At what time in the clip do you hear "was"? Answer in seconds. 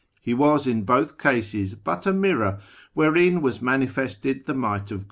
0.33-0.65, 3.43-3.61